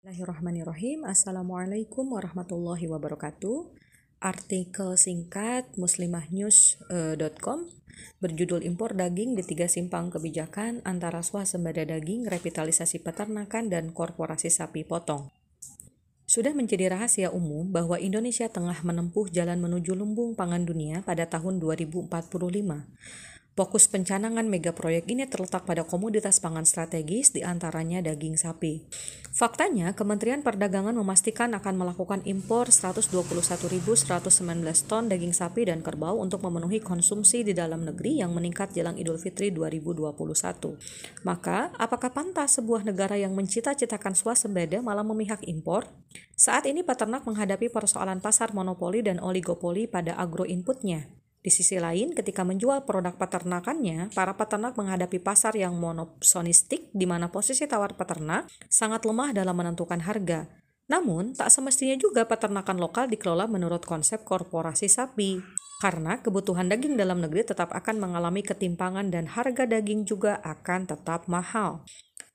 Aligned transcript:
Bismillahirrahmanirrahim. 0.00 1.04
Assalamualaikum 1.04 2.16
warahmatullahi 2.16 2.88
wabarakatuh. 2.88 3.68
Artikel 4.24 4.96
singkat 4.96 5.76
muslimahnews.com 5.76 7.68
berjudul 8.16 8.64
Impor 8.64 8.96
Daging 8.96 9.36
di 9.36 9.44
Tiga 9.44 9.68
Simpang 9.68 10.08
Kebijakan 10.08 10.80
antara 10.88 11.20
Swasembada 11.20 11.84
Daging, 11.84 12.32
Revitalisasi 12.32 13.04
Peternakan, 13.04 13.68
dan 13.68 13.92
Korporasi 13.92 14.48
Sapi 14.48 14.88
Potong. 14.88 15.28
Sudah 16.24 16.56
menjadi 16.56 16.96
rahasia 16.96 17.28
umum 17.28 17.68
bahwa 17.68 18.00
Indonesia 18.00 18.48
tengah 18.48 18.80
menempuh 18.80 19.28
jalan 19.28 19.60
menuju 19.60 19.92
lumbung 19.92 20.32
pangan 20.32 20.64
dunia 20.64 21.04
pada 21.04 21.28
tahun 21.28 21.60
2045. 21.60 22.08
Fokus 23.58 23.90
pencanangan 23.90 24.46
mega 24.46 24.70
proyek 24.70 25.10
ini 25.10 25.26
terletak 25.26 25.66
pada 25.66 25.82
komoditas 25.82 26.38
pangan 26.38 26.62
strategis 26.62 27.34
di 27.34 27.42
antaranya 27.42 27.98
daging 27.98 28.38
sapi. 28.38 28.86
Faktanya, 29.34 29.90
Kementerian 29.90 30.46
Perdagangan 30.46 30.94
memastikan 30.94 31.50
akan 31.58 31.74
melakukan 31.82 32.22
impor 32.30 32.70
121.119 32.70 34.06
ton 34.86 35.10
daging 35.10 35.34
sapi 35.34 35.66
dan 35.66 35.82
kerbau 35.82 36.22
untuk 36.22 36.46
memenuhi 36.46 36.78
konsumsi 36.78 37.42
di 37.42 37.50
dalam 37.50 37.82
negeri 37.82 38.22
yang 38.22 38.30
meningkat 38.30 38.70
jelang 38.70 38.94
Idul 38.94 39.18
Fitri 39.18 39.50
2021. 39.50 41.26
Maka, 41.26 41.74
apakah 41.74 42.14
pantas 42.14 42.54
sebuah 42.54 42.86
negara 42.86 43.18
yang 43.18 43.34
mencita-citakan 43.34 44.14
swasembada 44.14 44.78
malah 44.78 45.04
memihak 45.04 45.42
impor? 45.50 45.90
Saat 46.38 46.70
ini 46.70 46.86
peternak 46.86 47.26
menghadapi 47.26 47.66
persoalan 47.66 48.22
pasar 48.22 48.54
monopoli 48.54 49.02
dan 49.02 49.18
oligopoli 49.18 49.90
pada 49.90 50.14
agro 50.14 50.46
inputnya. 50.46 51.19
Di 51.40 51.48
sisi 51.48 51.80
lain, 51.80 52.12
ketika 52.12 52.44
menjual 52.44 52.84
produk 52.84 53.16
peternakannya, 53.16 54.12
para 54.12 54.36
peternak 54.36 54.76
menghadapi 54.76 55.24
pasar 55.24 55.56
yang 55.56 55.72
monopolistik 55.72 56.92
di 56.92 57.08
mana 57.08 57.32
posisi 57.32 57.64
tawar 57.64 57.96
peternak 57.96 58.44
sangat 58.68 59.08
lemah 59.08 59.32
dalam 59.32 59.56
menentukan 59.56 60.04
harga. 60.04 60.44
Namun, 60.92 61.32
tak 61.32 61.48
semestinya 61.48 61.96
juga 61.96 62.28
peternakan 62.28 62.76
lokal 62.76 63.08
dikelola 63.08 63.48
menurut 63.48 63.88
konsep 63.88 64.20
korporasi 64.20 64.92
sapi. 64.92 65.40
Karena 65.80 66.20
kebutuhan 66.20 66.68
daging 66.68 67.00
dalam 67.00 67.24
negeri 67.24 67.40
tetap 67.40 67.72
akan 67.72 67.96
mengalami 68.04 68.44
ketimpangan 68.44 69.08
dan 69.08 69.24
harga 69.24 69.64
daging 69.64 70.04
juga 70.04 70.44
akan 70.44 70.92
tetap 70.92 71.24
mahal. 71.24 71.88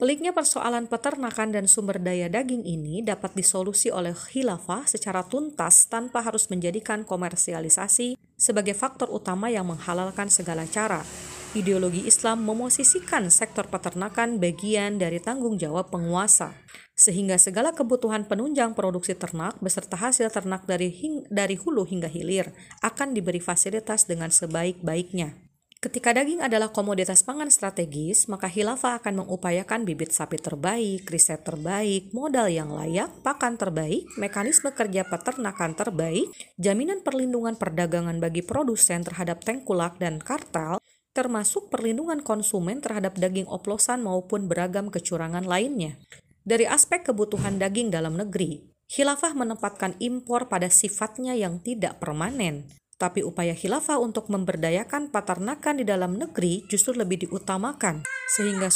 Peliknya 0.00 0.32
persoalan 0.32 0.88
peternakan 0.88 1.52
dan 1.52 1.68
sumber 1.68 2.00
daya 2.00 2.32
daging 2.32 2.64
ini 2.64 3.04
dapat 3.04 3.36
disolusi 3.36 3.92
oleh 3.92 4.16
khilafah 4.16 4.88
secara 4.88 5.28
tuntas 5.28 5.92
tanpa 5.92 6.24
harus 6.24 6.48
menjadikan 6.48 7.04
komersialisasi 7.04 8.16
sebagai 8.32 8.72
faktor 8.72 9.12
utama 9.12 9.52
yang 9.52 9.68
menghalalkan 9.68 10.32
segala 10.32 10.64
cara. 10.64 11.04
Ideologi 11.52 12.08
Islam 12.08 12.48
memosisikan 12.48 13.28
sektor 13.28 13.68
peternakan 13.68 14.40
bagian 14.40 14.96
dari 14.96 15.20
tanggung 15.20 15.60
jawab 15.60 15.92
penguasa, 15.92 16.56
sehingga 16.96 17.36
segala 17.36 17.76
kebutuhan 17.76 18.24
penunjang 18.24 18.72
produksi 18.72 19.12
ternak 19.12 19.60
beserta 19.60 20.00
hasil 20.00 20.32
ternak 20.32 20.64
dari, 20.64 20.88
hing, 20.88 21.28
dari 21.28 21.60
hulu 21.60 21.84
hingga 21.84 22.08
hilir 22.08 22.48
akan 22.80 23.12
diberi 23.12 23.44
fasilitas 23.44 24.08
dengan 24.08 24.32
sebaik-baiknya. 24.32 25.49
Ketika 25.80 26.12
daging 26.12 26.44
adalah 26.44 26.68
komoditas 26.68 27.24
pangan 27.24 27.48
strategis, 27.48 28.28
maka 28.28 28.52
khilafah 28.52 29.00
akan 29.00 29.24
mengupayakan 29.24 29.88
bibit 29.88 30.12
sapi 30.12 30.36
terbaik, 30.36 31.08
riset 31.08 31.40
terbaik, 31.40 32.12
modal 32.12 32.52
yang 32.52 32.68
layak, 32.68 33.08
pakan 33.24 33.56
terbaik, 33.56 34.04
mekanisme 34.20 34.76
kerja 34.76 35.08
peternakan 35.08 35.72
terbaik, 35.72 36.28
jaminan 36.60 37.00
perlindungan 37.00 37.56
perdagangan 37.56 38.20
bagi 38.20 38.44
produsen 38.44 39.08
terhadap 39.08 39.40
tengkulak 39.40 39.96
dan 39.96 40.20
kartel, 40.20 40.84
termasuk 41.16 41.72
perlindungan 41.72 42.20
konsumen 42.20 42.84
terhadap 42.84 43.16
daging 43.16 43.48
oplosan 43.48 44.04
maupun 44.04 44.52
beragam 44.52 44.92
kecurangan 44.92 45.48
lainnya. 45.48 45.96
Dari 46.44 46.68
aspek 46.68 47.08
kebutuhan 47.08 47.56
daging 47.56 47.88
dalam 47.88 48.20
negeri, 48.20 48.68
khilafah 48.92 49.32
menempatkan 49.32 49.96
impor 49.96 50.52
pada 50.52 50.68
sifatnya 50.68 51.32
yang 51.32 51.56
tidak 51.64 51.96
permanen. 52.04 52.68
Tapi 53.00 53.24
upaya 53.24 53.56
khilafah 53.56 53.96
untuk 53.96 54.28
memberdayakan 54.28 55.08
peternakan 55.08 55.80
di 55.80 55.88
dalam 55.88 56.20
negeri 56.20 56.68
justru 56.68 56.92
lebih 56.92 57.24
diutamakan 57.24 58.04
sehingga 58.28 58.68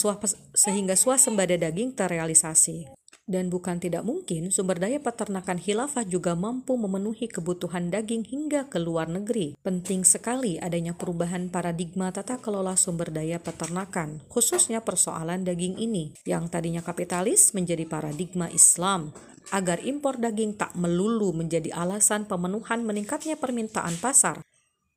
sehingga 0.56 0.96
swasembada 0.96 1.60
daging 1.60 1.92
terrealisasi. 1.92 3.03
Dan 3.24 3.48
bukan 3.48 3.80
tidak 3.80 4.04
mungkin 4.04 4.52
sumber 4.52 4.76
daya 4.76 5.00
peternakan 5.00 5.56
khilafah 5.56 6.04
juga 6.04 6.36
mampu 6.36 6.76
memenuhi 6.76 7.24
kebutuhan 7.24 7.88
daging 7.88 8.28
hingga 8.28 8.68
ke 8.68 8.76
luar 8.76 9.08
negeri. 9.08 9.56
Penting 9.64 10.04
sekali 10.04 10.60
adanya 10.60 10.92
perubahan 10.92 11.48
paradigma 11.48 12.12
tata 12.12 12.36
kelola 12.36 12.76
sumber 12.76 13.08
daya 13.08 13.40
peternakan, 13.40 14.20
khususnya 14.28 14.84
persoalan 14.84 15.40
daging 15.40 15.80
ini, 15.80 16.12
yang 16.28 16.52
tadinya 16.52 16.84
kapitalis 16.84 17.56
menjadi 17.56 17.88
paradigma 17.88 18.52
Islam 18.52 19.08
agar 19.52 19.80
impor 19.80 20.20
daging 20.20 20.56
tak 20.60 20.76
melulu 20.76 21.32
menjadi 21.32 21.72
alasan 21.72 22.28
pemenuhan 22.28 22.84
meningkatnya 22.84 23.40
permintaan 23.40 23.96
pasar. 24.00 24.44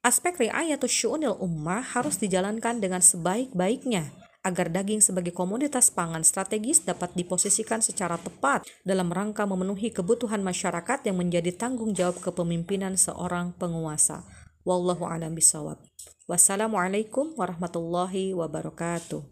Aspek 0.04 0.48
riayatus 0.48 0.92
syu'unil 0.92 1.36
ummah 1.40 1.84
harus 1.96 2.20
dijalankan 2.20 2.80
dengan 2.80 3.04
sebaik-baiknya 3.04 4.27
agar 4.48 4.72
daging 4.72 5.04
sebagai 5.04 5.36
komoditas 5.36 5.92
pangan 5.92 6.24
strategis 6.24 6.80
dapat 6.88 7.12
diposisikan 7.20 7.84
secara 7.84 8.16
tepat 8.16 8.64
dalam 8.88 9.12
rangka 9.12 9.44
memenuhi 9.44 9.92
kebutuhan 9.92 10.40
masyarakat 10.40 11.04
yang 11.04 11.20
menjadi 11.20 11.52
tanggung 11.52 11.92
jawab 11.92 12.24
kepemimpinan 12.24 12.96
seorang 12.96 13.52
penguasa. 13.60 14.24
Wallahu 14.64 15.04
a'lam 15.04 15.36
bishawab. 15.36 15.84
Wassalamualaikum 16.32 17.36
warahmatullahi 17.36 18.32
wabarakatuh. 18.32 19.28